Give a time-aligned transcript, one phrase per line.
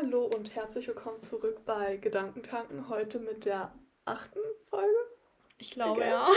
[0.00, 2.88] Hallo und herzlich willkommen zurück bei Gedankentanken.
[2.88, 3.72] Heute mit der
[4.04, 4.38] achten
[4.70, 4.94] Folge.
[5.58, 6.28] Ich glaube ja.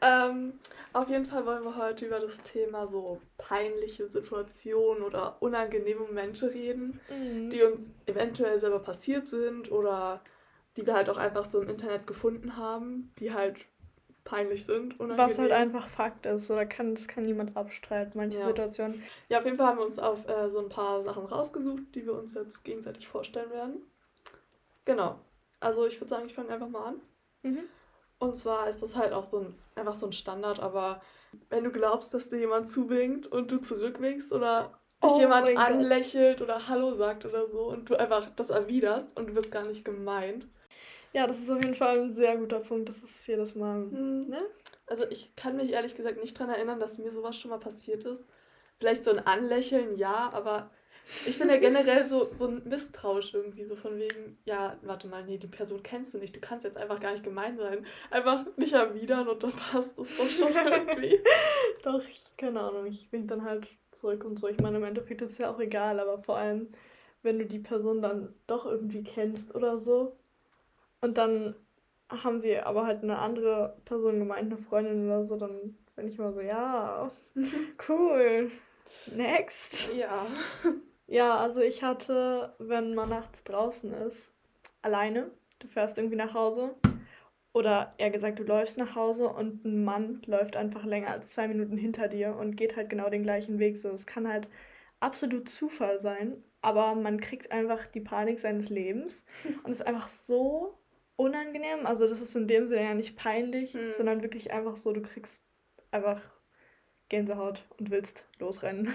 [0.00, 0.58] ähm,
[0.94, 6.50] auf jeden Fall wollen wir heute über das Thema so peinliche Situationen oder unangenehme Momente
[6.54, 7.50] reden, mhm.
[7.50, 10.22] die uns eventuell selber passiert sind oder
[10.78, 13.66] die wir halt auch einfach so im Internet gefunden haben, die halt
[14.24, 14.98] peinlich sind.
[14.98, 15.18] Unangenehm.
[15.18, 18.46] Was halt einfach Fakt ist, oder kann, das kann niemand abstreiten, manche ja.
[18.46, 19.02] Situationen.
[19.28, 22.06] Ja, auf jeden Fall haben wir uns auf äh, so ein paar Sachen rausgesucht, die
[22.06, 23.82] wir uns jetzt gegenseitig vorstellen werden.
[24.84, 25.18] Genau.
[25.60, 27.00] Also ich würde sagen, ich fange einfach mal an.
[27.42, 27.64] Mhm.
[28.18, 31.00] Und zwar ist das halt auch so ein, einfach so ein Standard, aber
[31.50, 36.38] wenn du glaubst, dass dir jemand zuwinkt und du zurückwinkst oder dich oh jemand anlächelt
[36.38, 36.48] Gott.
[36.48, 39.84] oder Hallo sagt oder so und du einfach das erwiderst und du wirst gar nicht
[39.84, 40.46] gemeint.
[41.12, 42.88] Ja, das ist auf jeden Fall ein sehr guter Punkt.
[42.88, 44.28] Das ist jedes Mal, mhm.
[44.28, 44.42] ne?
[44.86, 48.04] Also ich kann mich ehrlich gesagt nicht daran erinnern, dass mir sowas schon mal passiert
[48.04, 48.26] ist.
[48.78, 50.70] Vielleicht so ein Anlächeln, ja, aber
[51.26, 55.38] ich bin ja generell so, so misstrauisch irgendwie, so von wegen, ja, warte mal, nee,
[55.38, 57.86] die Person kennst du nicht, du kannst jetzt einfach gar nicht gemein sein.
[58.10, 61.20] Einfach nicht erwidern und dann passt das doch schon irgendwie.
[61.84, 64.48] doch, ich, keine Ahnung, ich wink dann halt zurück und so.
[64.48, 66.68] Ich meine, im Endeffekt ist es ja auch egal, aber vor allem,
[67.22, 70.16] wenn du die Person dann doch irgendwie kennst oder so
[71.02, 71.54] und dann
[72.08, 76.18] haben sie aber halt eine andere Person gemeint, eine Freundin oder so, dann bin ich
[76.18, 77.10] immer so, ja,
[77.88, 78.50] cool.
[79.14, 79.88] Next.
[79.94, 80.26] Ja.
[81.06, 84.32] Ja, also ich hatte, wenn man nachts draußen ist,
[84.80, 86.74] alleine, du fährst irgendwie nach Hause
[87.52, 91.48] oder eher gesagt, du läufst nach Hause und ein Mann läuft einfach länger als zwei
[91.48, 93.78] Minuten hinter dir und geht halt genau den gleichen Weg.
[93.78, 94.48] So, es kann halt
[95.00, 99.26] absolut Zufall sein, aber man kriegt einfach die Panik seines Lebens
[99.64, 100.78] und es ist einfach so
[101.16, 101.86] unangenehm.
[101.86, 103.92] Also das ist in dem Sinne ja nicht peinlich, mhm.
[103.92, 105.46] sondern wirklich einfach so, du kriegst
[105.90, 106.20] einfach
[107.08, 108.94] Gänsehaut und willst losrennen.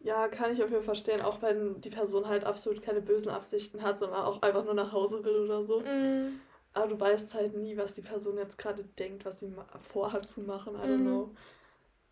[0.00, 3.30] Ja, kann ich auf jeden Fall verstehen, auch wenn die Person halt absolut keine bösen
[3.30, 5.80] Absichten hat, sondern auch einfach nur nach Hause will oder so.
[5.80, 6.40] Mm.
[6.74, 10.42] Aber du weißt halt nie, was die Person jetzt gerade denkt, was sie vorhat zu
[10.42, 10.74] machen.
[10.74, 11.06] I don't mm.
[11.06, 11.34] know.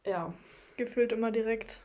[0.07, 0.33] Ja.
[0.79, 1.83] Gefühlt immer direkt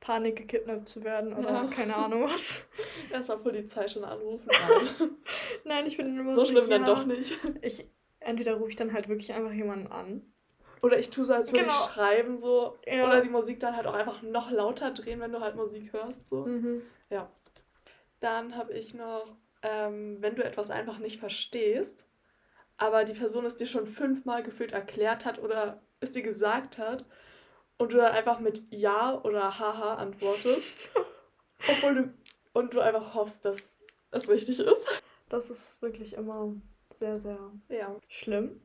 [0.00, 1.66] Panik gekidnappt zu werden oder ja.
[1.66, 2.64] keine Ahnung was.
[3.12, 4.48] Erstmal Polizei schon anrufen.
[5.64, 6.44] Nein, ich finde immer so.
[6.44, 7.38] So schlimm dann doch nicht.
[7.62, 7.88] Ich,
[8.20, 10.22] entweder rufe ich dann halt wirklich einfach jemanden an
[10.82, 11.74] oder ich tue so, als würde genau.
[11.74, 12.78] ich schreiben so.
[12.86, 13.06] Ja.
[13.06, 16.28] Oder die Musik dann halt auch einfach noch lauter drehen, wenn du halt Musik hörst.
[16.28, 16.46] So.
[16.46, 16.82] Mhm.
[17.10, 17.30] Ja.
[18.20, 22.06] Dann habe ich noch, ähm, wenn du etwas einfach nicht verstehst,
[22.76, 27.04] aber die Person es dir schon fünfmal gefühlt erklärt hat oder es dir gesagt hat
[27.78, 30.74] und du dann einfach mit Ja oder Haha antwortest,
[31.68, 32.14] obwohl du
[32.52, 33.80] und du einfach hoffst, dass
[34.10, 34.86] es richtig ist.
[35.28, 36.54] Das ist wirklich immer
[36.90, 37.96] sehr, sehr ja.
[38.08, 38.60] schlimm.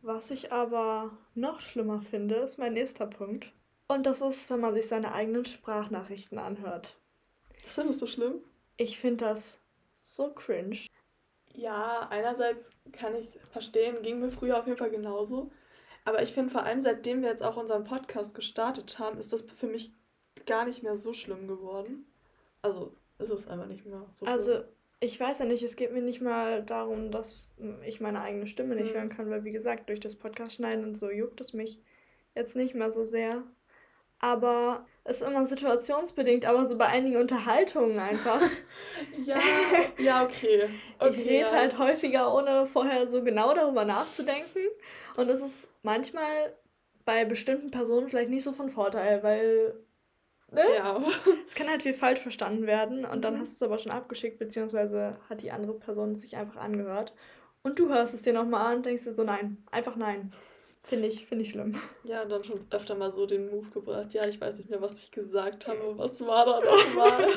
[0.00, 3.52] Was ich aber noch schlimmer finde, ist mein nächster Punkt.
[3.88, 6.98] Und das ist, wenn man sich seine eigenen Sprachnachrichten anhört.
[7.62, 8.40] Das findest du schlimm?
[8.76, 9.60] Ich finde das
[9.96, 10.78] so cringe.
[11.54, 15.50] Ja, einerseits kann ich es verstehen, ging mir früher auf jeden Fall genauso.
[16.08, 19.42] Aber ich finde vor allem, seitdem wir jetzt auch unseren Podcast gestartet haben, ist das
[19.42, 19.92] für mich
[20.46, 22.06] gar nicht mehr so schlimm geworden.
[22.62, 24.32] Also ist es einfach nicht mehr so schlimm.
[24.32, 24.64] Also
[25.00, 27.54] ich weiß ja nicht, es geht mir nicht mal darum, dass
[27.84, 28.96] ich meine eigene Stimme nicht mhm.
[28.96, 31.78] hören kann, weil wie gesagt, durch das Podcast schneiden und so juckt es mich
[32.34, 33.42] jetzt nicht mehr so sehr.
[34.18, 38.42] Aber ist immer situationsbedingt, aber so bei einigen Unterhaltungen einfach.
[39.24, 39.38] ja,
[39.98, 40.68] ja, okay.
[40.98, 41.52] okay ich rede ja.
[41.52, 44.60] halt häufiger, ohne vorher so genau darüber nachzudenken.
[45.16, 46.54] Und es ist manchmal
[47.04, 49.74] bei bestimmten Personen vielleicht nicht so von Vorteil, weil
[50.50, 50.62] Ne?
[50.76, 50.98] Ja.
[51.46, 53.40] Es kann halt viel falsch verstanden werden und dann mhm.
[53.40, 57.12] hast du es aber schon abgeschickt, beziehungsweise hat die andere Person sich einfach angehört.
[57.62, 60.30] Und du hörst es dir nochmal an und denkst dir so, nein, einfach nein.
[60.88, 61.78] Finde ich, finde ich schlimm.
[62.04, 64.14] Ja, dann schon öfter mal so den Move gebracht.
[64.14, 65.78] Ja, ich weiß nicht mehr, was ich gesagt habe.
[65.98, 67.28] Was war da nochmal?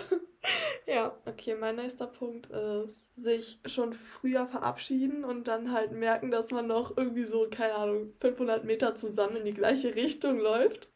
[0.87, 1.17] ja.
[1.25, 6.67] Okay, mein nächster Punkt ist, sich schon früher verabschieden und dann halt merken, dass man
[6.67, 10.87] noch irgendwie so, keine Ahnung, 500 Meter zusammen in die gleiche Richtung läuft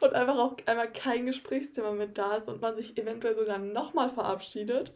[0.00, 4.10] und einfach auch einmal kein Gesprächsthema mit da ist und man sich eventuell sogar nochmal
[4.10, 4.92] verabschiedet.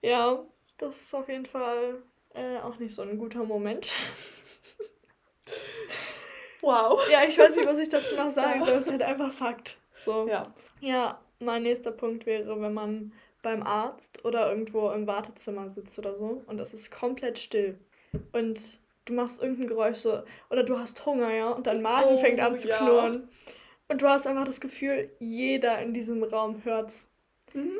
[0.00, 0.42] Ja,
[0.78, 2.02] das ist auf jeden Fall
[2.32, 3.88] äh, auch nicht so ein guter Moment.
[6.60, 7.00] Wow.
[7.10, 8.74] Ja, ich weiß nicht, was ich dazu noch sagen soll.
[8.74, 9.78] Das ist halt einfach Fakt.
[9.96, 10.26] So.
[10.28, 10.52] Ja.
[10.80, 13.12] Ja, mein nächster Punkt wäre, wenn man
[13.42, 17.78] beim Arzt oder irgendwo im Wartezimmer sitzt oder so und es ist komplett still
[18.32, 18.58] und
[19.04, 22.40] du machst irgendein Geräusch so, oder du hast Hunger, ja, und dein Magen oh, fängt
[22.40, 22.78] an zu ja.
[22.78, 23.28] knurren.
[23.88, 27.06] Und du hast einfach das Gefühl, jeder in diesem Raum hört's.
[27.54, 27.78] Mhm.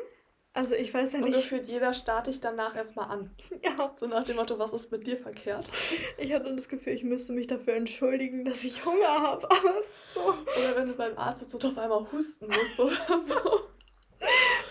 [0.57, 1.35] Also ich weiß ja nicht.
[1.35, 3.29] Und gefühlt jeder starte ich danach erstmal an.
[3.61, 3.93] Ja.
[3.95, 5.69] So nach dem Motto, was ist mit dir verkehrt?
[6.17, 9.45] Ich dann das Gefühl, ich müsste mich dafür entschuldigen, dass ich Hunger habe.
[9.51, 10.21] Aber es ist so.
[10.21, 13.35] Oder wenn du beim Arzt sitzt und auf einmal husten musst oder so.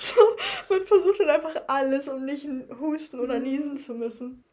[0.00, 0.20] so,
[0.68, 2.48] Man versucht dann einfach alles, um nicht
[2.80, 4.44] husten oder niesen zu müssen.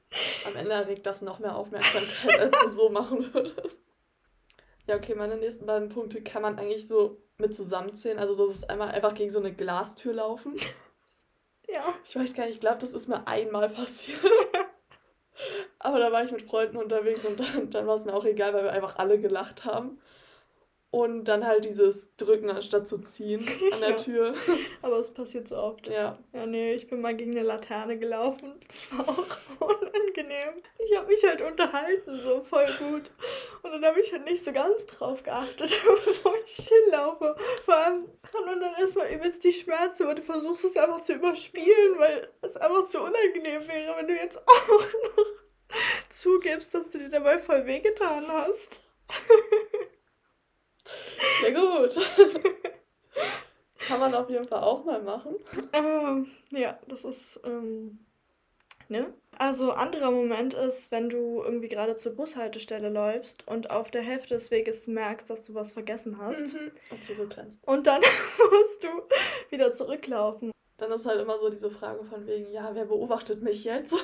[0.46, 3.80] Am Ende erregt das noch mehr Aufmerksamkeit, als du so machen würdest.
[4.86, 8.20] Ja, okay, meine nächsten beiden Punkte kann man eigentlich so mit zusammenzählen.
[8.20, 10.56] Also, das ist einmal einfach gegen so eine Glastür laufen.
[11.74, 11.94] Ja.
[12.06, 14.20] Ich weiß gar nicht, ich glaube, das ist mir einmal passiert.
[15.80, 18.54] Aber da war ich mit Freunden unterwegs und dann, dann war es mir auch egal,
[18.54, 20.00] weil wir einfach alle gelacht haben.
[20.94, 23.96] Und dann halt dieses Drücken anstatt zu ziehen an der ja.
[23.96, 24.36] Tür.
[24.84, 25.88] Aber es passiert so oft.
[25.88, 26.14] Ja.
[26.34, 28.54] Ja, nee, ich bin mal gegen eine Laterne gelaufen.
[28.68, 29.26] Das war auch
[29.60, 30.62] unangenehm.
[30.78, 33.10] Ich habe mich halt unterhalten, so voll gut.
[33.64, 35.74] Und dann habe ich halt nicht so ganz drauf geachtet,
[36.06, 37.38] bevor ich hinlaufe.
[37.66, 41.14] Vor allem hat man dann erstmal übelst die Schmerzen, aber du versuchst es einfach zu
[41.14, 45.26] überspielen, weil es einfach zu unangenehm wäre, wenn du jetzt auch noch
[46.12, 48.80] zugibst, dass du dir dabei voll wehgetan hast.
[51.44, 51.96] Ja, gut.
[53.88, 55.36] Kann man auf jeden Fall auch mal machen.
[55.74, 58.00] Ähm, ja, das ist, ähm,
[58.88, 59.14] ne?
[59.38, 64.36] Also, anderer Moment ist, wenn du irgendwie gerade zur Bushaltestelle läufst und auf der Hälfte
[64.36, 66.54] des Weges merkst, dass du was vergessen hast.
[66.54, 66.72] Mhm.
[66.92, 67.68] Und zurückrennst.
[67.68, 68.02] Und dann
[68.52, 68.88] musst du
[69.50, 70.52] wieder zurücklaufen.
[70.78, 73.96] Dann ist halt immer so diese Frage von wegen, ja, wer beobachtet mich jetzt?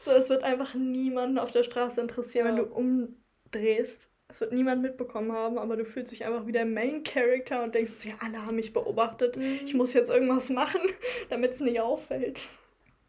[0.00, 2.52] so, es wird einfach niemanden auf der Straße interessieren, ja.
[2.52, 6.66] wenn du umdrehst es wird niemand mitbekommen haben, aber du fühlst dich einfach wie der
[6.66, 9.36] Main Character und denkst, ja, alle haben mich beobachtet.
[9.36, 9.60] Mhm.
[9.64, 10.80] Ich muss jetzt irgendwas machen,
[11.30, 12.40] damit es nicht auffällt.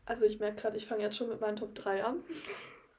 [0.05, 2.23] Also ich merke gerade, ich fange jetzt schon mit meinen Top 3 an.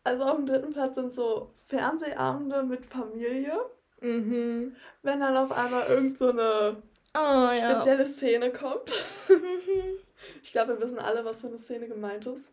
[0.03, 3.59] Also auf dem dritten Platz sind so Fernsehabende mit Familie.
[4.01, 4.75] Mhm.
[5.03, 6.83] Wenn dann auf einmal irgend so eine
[7.17, 8.07] oh, spezielle ja.
[8.07, 8.93] Szene kommt.
[10.43, 12.51] ich glaube, wir wissen alle, was für eine Szene gemeint ist.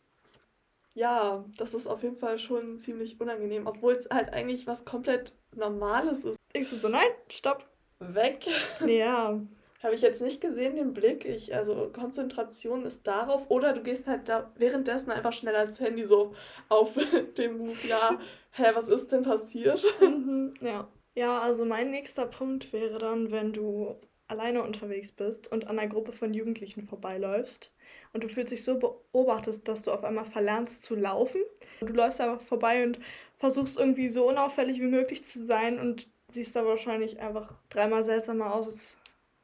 [0.94, 5.34] Ja, das ist auf jeden Fall schon ziemlich unangenehm, obwohl es halt eigentlich was komplett
[5.56, 6.38] Normales ist.
[6.54, 7.68] Ich so, nein, stopp.
[8.00, 8.48] Weg.
[8.86, 9.42] Ja.
[9.84, 11.26] Habe ich jetzt nicht gesehen, den Blick.
[11.26, 13.50] Ich, also Konzentration ist darauf.
[13.50, 16.34] Oder du gehst halt da währenddessen einfach schnell als Handy so
[16.70, 16.98] auf
[17.38, 17.78] dem Move.
[17.88, 18.18] Ja,
[18.52, 19.84] hä, was ist denn passiert?
[20.00, 20.88] Mhm, ja.
[21.16, 25.90] Ja, also mein nächster Punkt wäre dann, wenn du alleine unterwegs bist und an einer
[25.90, 27.72] Gruppe von Jugendlichen vorbeiläufst
[28.14, 31.42] und du fühlst dich so beobachtet, dass du auf einmal verlernst zu laufen.
[31.82, 33.00] Du läufst einfach vorbei und
[33.44, 38.56] versuchst irgendwie so unauffällig wie möglich zu sein und siehst da wahrscheinlich einfach dreimal seltsamer
[38.56, 38.98] aus, als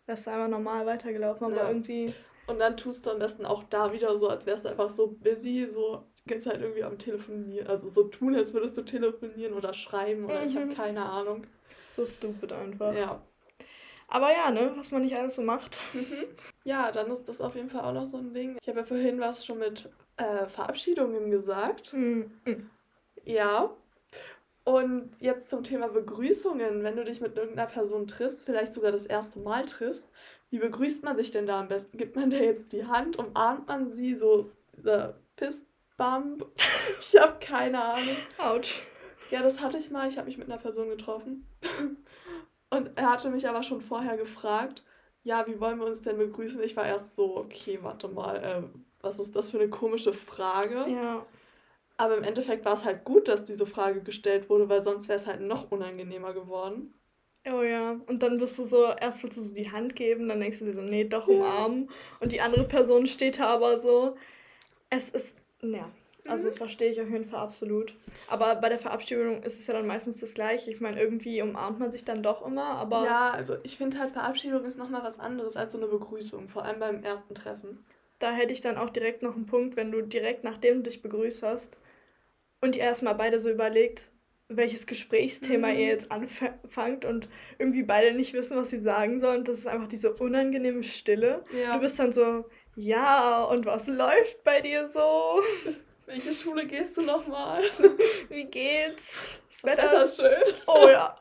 [0.05, 1.67] wärst du einmal normal weitergelaufen, aber ja.
[1.67, 2.13] irgendwie.
[2.47, 5.07] Und dann tust du am besten auch da wieder so, als wärst du einfach so
[5.07, 7.67] busy, so die ganze Zeit irgendwie am Telefonieren.
[7.67, 10.47] Also so tun, als würdest du telefonieren oder schreiben oder mhm.
[10.47, 11.45] ich habe keine Ahnung.
[11.89, 12.95] So stupid einfach.
[12.95, 13.21] Ja.
[14.07, 15.81] Aber ja, ne, was man nicht alles so macht.
[15.93, 16.25] Mhm.
[16.63, 18.57] Ja, dann ist das auf jeden Fall auch noch so ein Ding.
[18.61, 21.91] Ich habe ja vorhin was schon mit äh, Verabschiedungen gesagt.
[21.91, 22.31] Mhm.
[23.25, 23.75] Ja.
[24.69, 26.83] Und jetzt zum Thema Begrüßungen.
[26.83, 30.11] Wenn du dich mit irgendeiner Person triffst, vielleicht sogar das erste Mal triffst,
[30.51, 31.97] wie begrüßt man sich denn da am besten?
[31.97, 33.17] Gibt man der jetzt die Hand?
[33.17, 36.45] Umarmt man sie so dieser Fistbump?
[36.99, 38.15] Ich habe keine Ahnung.
[38.37, 38.83] Autsch.
[39.31, 40.07] Ja, das hatte ich mal.
[40.07, 41.47] Ich habe mich mit einer Person getroffen.
[42.69, 44.83] Und er hatte mich aber schon vorher gefragt,
[45.23, 46.61] ja, wie wollen wir uns denn begrüßen?
[46.61, 50.85] Ich war erst so, okay, warte mal, äh, was ist das für eine komische Frage?
[50.87, 51.25] Ja.
[51.99, 55.19] Aber im Endeffekt war es halt gut, dass diese Frage gestellt wurde, weil sonst wäre
[55.19, 56.93] es halt noch unangenehmer geworden.
[57.45, 60.39] Oh ja, und dann bist du so, erst willst du so die Hand geben, dann
[60.39, 61.89] denkst du dir so, nee, doch umarmen.
[62.21, 64.15] Und die andere Person steht da aber so.
[64.89, 65.91] Es ist, ja,
[66.25, 66.53] also mhm.
[66.53, 67.93] verstehe ich auf jeden Fall absolut.
[68.29, 70.71] Aber bei der Verabschiedung ist es ja dann meistens das Gleiche.
[70.71, 73.03] Ich meine, irgendwie umarmt man sich dann doch immer, aber.
[73.03, 76.63] Ja, also ich finde halt, Verabschiedung ist nochmal was anderes als so eine Begrüßung, vor
[76.63, 77.85] allem beim ersten Treffen.
[78.19, 81.01] Da hätte ich dann auch direkt noch einen Punkt, wenn du direkt nachdem du dich
[81.01, 81.77] begrüßt hast
[82.61, 84.11] und ihr erstmal beide so überlegt,
[84.49, 85.79] welches Gesprächsthema mhm.
[85.79, 89.45] ihr jetzt anfangt und irgendwie beide nicht wissen, was sie sagen sollen.
[89.45, 91.43] Das ist einfach diese unangenehme Stille.
[91.53, 91.75] Ja.
[91.75, 95.41] Du bist dann so, ja, und was läuft bei dir so?
[96.07, 97.61] Welche Schule gehst du nochmal?
[98.29, 99.37] Wie geht's?
[99.61, 100.53] Das, das Wetter ist schön.
[100.65, 101.15] Oh ja.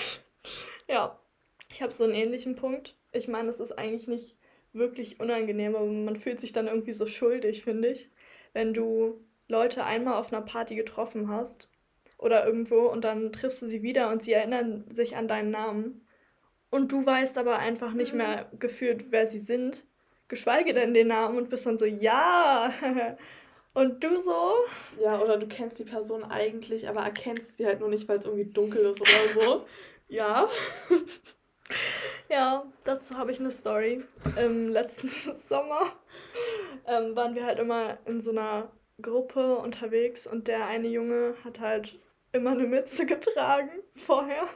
[0.88, 1.18] ja.
[1.70, 2.94] Ich habe so einen ähnlichen Punkt.
[3.12, 4.36] Ich meine, es ist eigentlich nicht
[4.74, 8.10] wirklich unangenehm, aber man fühlt sich dann irgendwie so schuldig, finde ich,
[8.52, 11.68] wenn du Leute einmal auf einer Party getroffen hast
[12.18, 16.06] oder irgendwo und dann triffst du sie wieder und sie erinnern sich an deinen Namen
[16.70, 18.18] und du weißt aber einfach nicht mhm.
[18.18, 19.84] mehr gefühlt, wer sie sind,
[20.26, 22.72] geschweige denn den Namen und bist dann so, ja,
[23.74, 24.52] Und du so?
[25.02, 28.26] Ja, oder du kennst die Person eigentlich, aber erkennst sie halt nur nicht, weil es
[28.26, 29.66] irgendwie dunkel ist oder so.
[30.08, 30.48] ja.
[32.30, 34.04] Ja, dazu habe ich eine Story.
[34.36, 35.08] Im letzten
[35.40, 35.92] Sommer
[36.86, 41.60] ähm, waren wir halt immer in so einer Gruppe unterwegs und der eine Junge hat
[41.60, 41.98] halt
[42.32, 44.46] immer eine Mütze getragen vorher.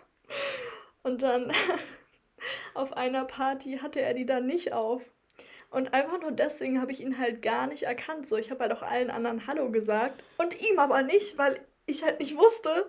[1.03, 1.53] Und dann
[2.75, 5.03] auf einer Party hatte er die dann nicht auf.
[5.71, 8.27] Und einfach nur deswegen habe ich ihn halt gar nicht erkannt.
[8.27, 12.05] So, ich habe halt auch allen anderen Hallo gesagt und ihm aber nicht, weil ich
[12.05, 12.89] halt nicht wusste,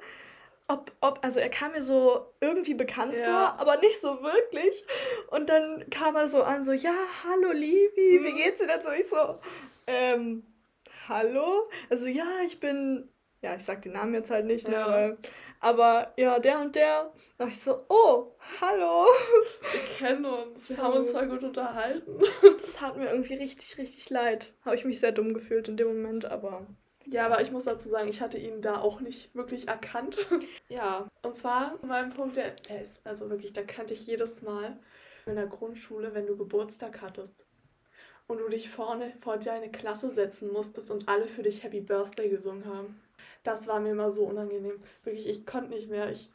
[0.68, 3.26] ob, ob, also er kam mir so irgendwie bekannt ja.
[3.26, 4.86] vor, aber nicht so wirklich.
[5.30, 8.38] Und dann kam er so an, so, ja, hallo Livi, wie mhm.
[8.38, 8.92] geht's dir denn so?
[8.92, 9.40] Ich so,
[9.88, 10.44] ähm,
[11.08, 11.70] hallo?
[11.90, 13.10] Also ja, ich bin,
[13.42, 14.90] ja, ich sag den Namen jetzt halt nicht, ne, ja.
[14.90, 15.18] weil,
[15.60, 17.12] aber ja, der und der.
[17.38, 19.06] Da ich so, oh, hallo.
[19.72, 20.82] Wir kennen uns, wir so.
[20.82, 22.20] haben uns voll gut unterhalten.
[22.42, 24.54] Das hat mir irgendwie richtig, richtig leid.
[24.64, 26.68] Habe ich mich sehr dumm gefühlt in dem Moment, aber
[27.06, 30.28] ja, aber ich muss dazu sagen, ich hatte ihn da auch nicht wirklich erkannt.
[30.68, 34.78] ja, und zwar mein Punkt, der, der ist, also wirklich, da kannte ich jedes Mal
[35.26, 37.46] in der Grundschule, wenn du Geburtstag hattest
[38.28, 42.30] und du dich vorne vor deine Klasse setzen musstest und alle für dich Happy Birthday
[42.30, 43.02] gesungen haben.
[43.44, 44.80] Das war mir immer so unangenehm.
[45.04, 46.12] Wirklich, ich konnte nicht mehr.
[46.12, 46.30] Ich,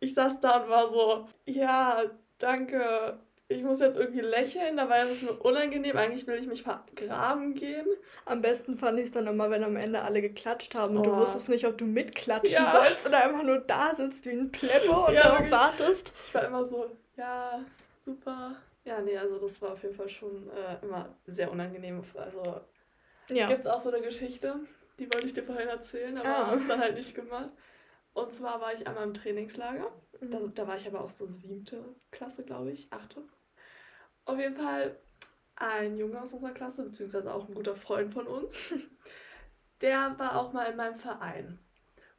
[0.00, 2.04] ich saß da und war so, ja,
[2.38, 5.96] danke, ich muss jetzt irgendwie lächeln, dabei ist es mir unangenehm.
[5.96, 7.86] Eigentlich will ich mich vergraben gehen.
[8.24, 11.10] Am besten fand ich es dann immer, wenn am Ende alle geklatscht haben und oh.
[11.10, 12.72] du wusstest nicht, ob du mitklatschen ja.
[12.72, 16.12] sollst oder einfach nur da sitzt wie ein Pleppo und ja, darauf wartest.
[16.26, 17.60] Ich war immer so, ja,
[18.06, 18.56] super.
[18.84, 22.04] Ja, nee, also das war auf jeden Fall schon äh, immer sehr unangenehm.
[22.14, 22.60] Also
[23.28, 23.48] ja.
[23.48, 24.60] gibt es auch so eine Geschichte,
[24.98, 26.46] die wollte ich dir vorhin erzählen, aber ah.
[26.48, 27.50] habe es dann halt nicht gemacht.
[28.12, 29.90] Und zwar war ich einmal im Trainingslager.
[30.20, 30.30] Mhm.
[30.30, 33.24] Da, da war ich aber auch so siebte Klasse, glaube ich, achte.
[34.24, 34.98] Auf jeden Fall
[35.56, 38.74] ein Junge aus unserer Klasse, beziehungsweise auch ein guter Freund von uns,
[39.80, 41.58] der war auch mal in meinem Verein.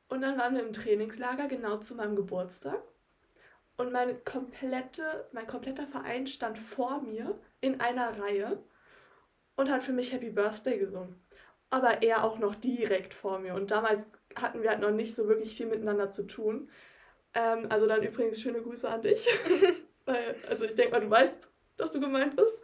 [0.08, 2.82] Und dann waren wir im Trainingslager genau zu meinem Geburtstag.
[3.78, 8.64] Und meine komplette, mein kompletter Verein stand vor mir in einer Reihe
[9.56, 11.22] und hat für mich Happy Birthday gesungen.
[11.70, 13.54] Aber er auch noch direkt vor mir.
[13.54, 16.70] Und damals hatten wir halt noch nicht so wirklich viel miteinander zu tun.
[17.34, 19.28] Ähm, also dann übrigens schöne Grüße an dich.
[20.06, 22.58] Weil, also ich denke mal, du weißt, dass du gemeint bist.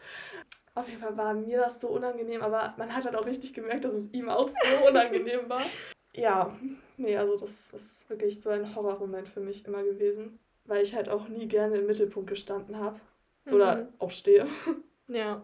[0.75, 3.83] Auf jeden Fall war mir das so unangenehm, aber man hat halt auch richtig gemerkt,
[3.83, 5.65] dass es ihm auch so unangenehm war.
[6.13, 6.57] Ja,
[6.97, 11.09] nee, also das ist wirklich so ein Horrormoment für mich immer gewesen, weil ich halt
[11.09, 12.99] auch nie gerne im Mittelpunkt gestanden habe.
[13.45, 13.87] Oder mhm.
[13.99, 14.47] auch stehe.
[15.07, 15.43] Ja.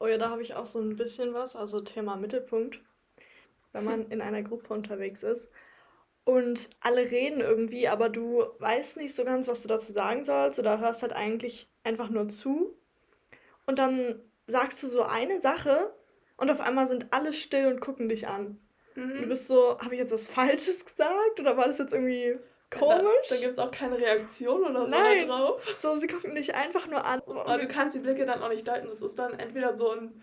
[0.00, 2.80] Oh ja, da habe ich auch so ein bisschen was, also Thema Mittelpunkt.
[3.72, 5.50] Wenn man in einer Gruppe unterwegs ist
[6.28, 10.58] und alle reden irgendwie, aber du weißt nicht so ganz, was du dazu sagen sollst
[10.58, 12.76] oder hörst halt eigentlich einfach nur zu.
[13.66, 15.92] Und dann sagst du so eine Sache
[16.36, 18.60] und auf einmal sind alle still und gucken dich an.
[18.94, 19.22] Mhm.
[19.22, 22.38] Du bist so, habe ich jetzt was Falsches gesagt oder war das jetzt irgendwie
[22.70, 23.28] komisch?
[23.28, 25.26] Da, da gibt es auch keine Reaktion oder so Nein.
[25.26, 25.74] drauf.
[25.76, 27.22] So, sie gucken dich einfach nur an.
[27.26, 28.88] Aber du kannst die Blicke dann auch nicht deuten.
[28.88, 30.22] Das ist dann entweder so ein,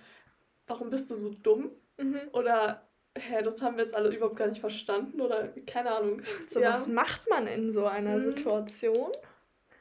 [0.68, 1.72] warum bist du so dumm?
[1.98, 2.22] Mhm.
[2.34, 2.88] Oder
[3.18, 6.22] hä, das haben wir jetzt alle überhaupt gar nicht verstanden oder keine Ahnung.
[6.50, 6.74] So, ja.
[6.74, 8.36] was macht man in so einer mhm.
[8.36, 9.12] Situation?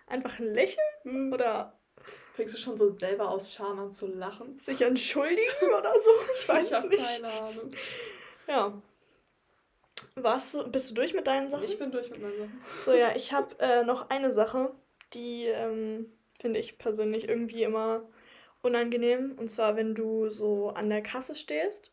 [0.07, 1.33] Einfach lächeln mhm.
[1.33, 1.79] oder
[2.35, 4.59] Fängst du schon so selber aus Scham an zu lachen?
[4.59, 6.11] Sich entschuldigen oder so?
[6.37, 7.23] Ich weiß ich nicht.
[7.23, 7.71] keine Ahnung.
[8.49, 8.83] Ja.
[10.17, 11.65] Warst du, bist du durch mit deinen Sachen?
[11.65, 12.61] Ich bin durch mit meinen Sachen.
[12.85, 14.75] So, ja, ich habe äh, noch eine Sache,
[15.13, 18.09] die ähm, finde ich persönlich irgendwie immer
[18.63, 19.37] unangenehm.
[19.39, 21.93] Und zwar, wenn du so an der Kasse stehst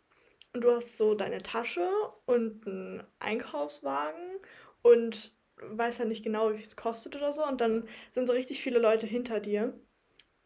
[0.53, 1.87] und du hast so deine Tasche
[2.25, 4.39] und einen Einkaufswagen
[4.81, 7.45] und weißt ja nicht genau, wie viel es kostet oder so.
[7.45, 9.73] Und dann sind so richtig viele Leute hinter dir.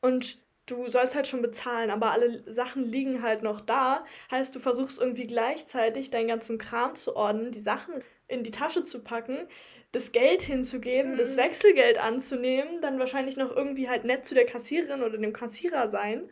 [0.01, 4.05] Und du sollst halt schon bezahlen, aber alle Sachen liegen halt noch da.
[4.31, 8.83] Heißt, du versuchst irgendwie gleichzeitig deinen ganzen Kram zu ordnen, die Sachen in die Tasche
[8.83, 9.47] zu packen,
[9.91, 11.17] das Geld hinzugeben, mhm.
[11.17, 15.89] das Wechselgeld anzunehmen, dann wahrscheinlich noch irgendwie halt nett zu der Kassiererin oder dem Kassierer
[15.89, 16.29] sein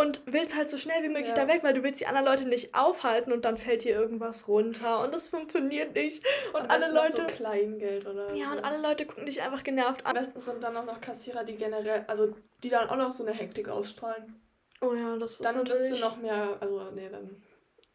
[0.00, 1.44] und willst halt so schnell wie möglich ja.
[1.44, 4.48] da weg, weil du willst die anderen Leute nicht aufhalten und dann fällt dir irgendwas
[4.48, 8.56] runter und das funktioniert nicht und Am alle Leute so Kleingeld oder ja so.
[8.56, 10.16] und alle Leute gucken dich einfach genervt an.
[10.16, 13.26] Am besten sind dann auch noch Kassierer, die generell, also die dann auch noch so
[13.26, 14.40] eine Hektik ausstrahlen.
[14.80, 15.90] Oh ja, das ist dann natürlich...
[15.90, 17.42] bist du noch mehr, also nee, dann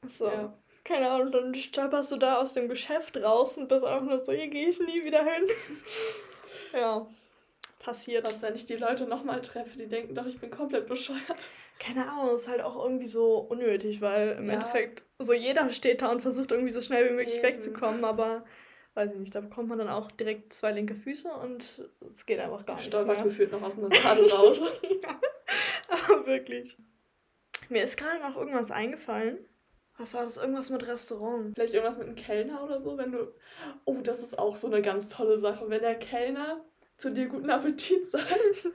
[0.05, 0.27] so.
[0.27, 0.53] Ja.
[0.83, 4.31] Keine Ahnung, dann stolperst du da aus dem Geschäft raus und bist auch nur so,
[4.31, 5.47] hier gehe ich nie wieder hin.
[6.73, 7.07] ja,
[7.79, 8.23] passiert.
[8.23, 11.39] Was, wenn ich die Leute nochmal treffe, die denken doch, ich bin komplett bescheuert
[11.79, 14.53] keine Ahnung, ist halt auch irgendwie so unnötig, weil im ja.
[14.53, 17.43] Endeffekt so jeder steht da und versucht irgendwie so schnell wie möglich Eben.
[17.43, 18.45] wegzukommen, aber
[18.93, 22.39] weiß ich nicht, da bekommt man dann auch direkt zwei linke Füße und es geht
[22.39, 22.87] einfach gar nicht.
[22.87, 24.61] Stolpert gefühlt noch aus einer Nase raus.
[24.83, 25.19] ja,
[25.89, 26.77] aber wirklich.
[27.69, 29.37] Mir ist gerade noch irgendwas eingefallen.
[29.97, 30.37] Was war das?
[30.37, 31.55] Irgendwas mit Restaurant?
[31.55, 33.33] Vielleicht irgendwas mit einem Kellner oder so, wenn du.
[33.85, 35.69] Oh, das ist auch so eine ganz tolle Sache.
[35.69, 36.63] Wenn der Kellner
[36.97, 38.71] zu dir guten Appetit sagt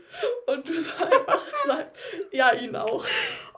[0.47, 1.97] und du so einfach sagst,
[2.33, 3.07] ja, ihn auch.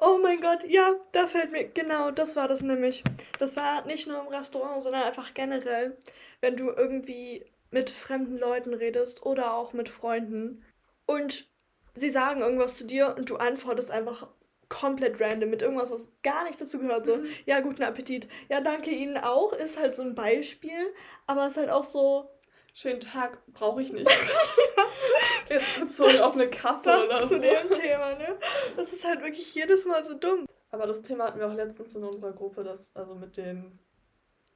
[0.00, 3.02] Oh mein Gott, ja, da fällt mir, genau, das war das nämlich.
[3.38, 5.96] Das war nicht nur im Restaurant, sondern einfach generell,
[6.40, 10.64] wenn du irgendwie mit fremden Leuten redest oder auch mit Freunden
[11.06, 11.48] und
[11.94, 14.28] sie sagen irgendwas zu dir und du antwortest einfach
[14.68, 17.04] komplett random mit irgendwas, was gar nicht dazu gehört.
[17.04, 17.26] So, mhm.
[17.44, 18.26] ja, guten Appetit.
[18.48, 20.94] Ja, danke Ihnen auch, ist halt so ein Beispiel.
[21.26, 22.30] Aber es ist halt auch so.
[22.74, 24.10] Schönen Tag brauche ich nicht.
[25.48, 27.34] Jetzt bezogen auf eine Kasse das oder so.
[27.34, 28.38] zu dem Thema, ne?
[28.76, 30.46] Das ist halt wirklich jedes Mal so dumm.
[30.70, 33.78] Aber das Thema hatten wir auch letztens in unserer Gruppe, das, also mit den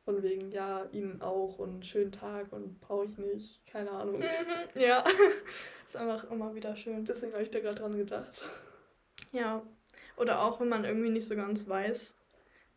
[0.06, 4.20] von wegen, ja, Ihnen auch und schönen Tag und brauche ich nicht, keine Ahnung.
[4.20, 5.04] Mhm, ja,
[5.86, 7.04] ist einfach immer wieder schön.
[7.04, 8.44] Deswegen habe ich da gerade dran gedacht.
[9.32, 9.62] Ja,
[10.16, 12.14] oder auch wenn man irgendwie nicht so ganz weiß,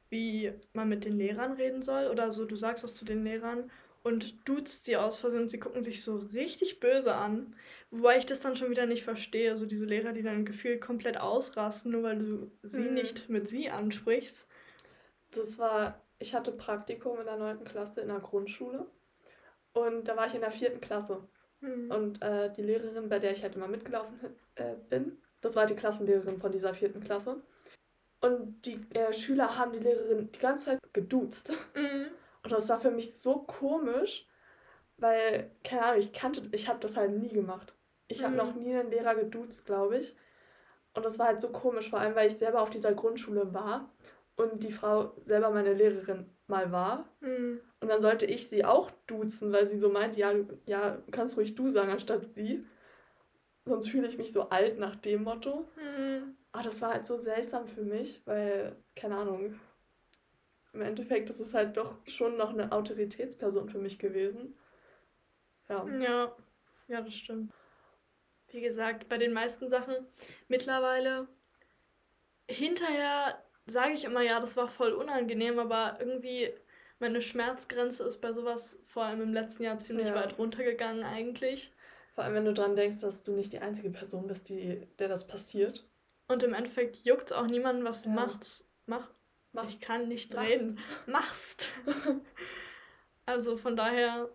[0.10, 3.70] wie man mit den Lehrern reden soll oder so, du sagst was zu den Lehrern
[4.04, 7.56] und duzt sie aus Versehen und sie gucken sich so richtig böse an.
[7.92, 9.58] Wobei ich das dann schon wieder nicht verstehe.
[9.58, 12.94] So diese Lehrer, die dann gefühlt komplett ausrasten, nur weil du sie mhm.
[12.94, 14.48] nicht mit sie ansprichst.
[15.32, 17.64] Das war, ich hatte Praktikum in der 9.
[17.66, 18.86] Klasse in der Grundschule.
[19.74, 21.28] Und da war ich in der vierten Klasse.
[21.62, 21.92] Mhm.
[21.92, 24.18] Und äh, die Lehrerin, bei der ich halt immer mitgelaufen
[24.56, 27.42] äh, bin, das war die Klassenlehrerin von dieser vierten Klasse.
[28.22, 31.54] Und die äh, Schüler haben die Lehrerin die ganze Zeit geduzt.
[31.76, 32.08] Mhm.
[32.44, 34.28] Und das war für mich so komisch,
[34.98, 37.74] weil, keine Ahnung, ich kannte, ich habe das halt nie gemacht.
[38.08, 38.38] Ich habe mhm.
[38.38, 40.16] noch nie einen Lehrer geduzt, glaube ich.
[40.94, 43.90] Und das war halt so komisch, vor allem, weil ich selber auf dieser Grundschule war
[44.36, 47.10] und die Frau selber meine Lehrerin mal war.
[47.22, 47.62] Mhm.
[47.80, 50.34] Und dann sollte ich sie auch duzen, weil sie so meint, ja,
[50.66, 52.66] ja, kannst ruhig du sagen anstatt sie.
[53.66, 55.68] Sonst fühle ich mich so alt nach dem Motto.
[55.76, 56.36] Mhm.
[56.52, 59.60] Aber das war halt so seltsam für mich, weil, keine Ahnung,
[60.74, 64.56] im Endeffekt ist es halt doch schon noch eine Autoritätsperson für mich gewesen.
[65.68, 65.88] Ja.
[66.00, 66.36] Ja,
[66.88, 67.54] ja das stimmt.
[68.52, 69.96] Wie gesagt, bei den meisten Sachen
[70.48, 71.28] mittlerweile
[72.48, 76.52] hinterher sage ich immer, ja, das war voll unangenehm, aber irgendwie
[77.00, 80.16] meine Schmerzgrenze ist bei sowas vor allem im letzten Jahr ziemlich ja.
[80.16, 81.72] weit runtergegangen eigentlich.
[82.14, 85.08] Vor allem, wenn du dran denkst, dass du nicht die einzige Person bist, die, der
[85.08, 85.88] das passiert.
[86.28, 88.16] Und im Endeffekt juckt es auch niemanden, was du ja.
[88.16, 88.68] machst.
[88.86, 89.10] Mach,
[89.54, 89.72] machst.
[89.72, 90.50] Ich kann nicht machst.
[90.50, 90.80] reden.
[91.06, 91.68] Machst.
[93.26, 94.30] also von daher,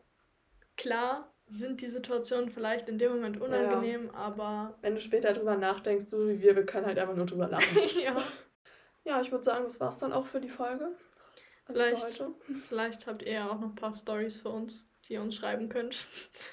[0.77, 4.19] klar sind die Situationen vielleicht in dem Moment unangenehm, ja.
[4.19, 4.79] aber.
[4.81, 7.79] Wenn du später drüber nachdenkst, so wie wir, wir können halt einfach nur drüber lachen.
[8.03, 8.23] ja.
[9.05, 10.97] Ja, ich würde sagen, das war's dann auch für die Folge.
[11.67, 12.25] Vielleicht,
[12.69, 15.69] vielleicht habt ihr ja auch noch ein paar Stories für uns die ihr uns schreiben
[15.69, 16.07] könnt.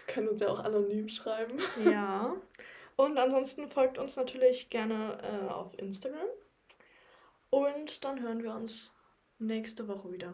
[0.08, 1.60] Können uns ja auch anonym schreiben.
[1.86, 2.36] Ja.
[2.96, 6.28] Und ansonsten folgt uns natürlich gerne äh, auf Instagram.
[7.52, 8.94] Und dann hören wir uns
[9.38, 10.34] nächste Woche wieder.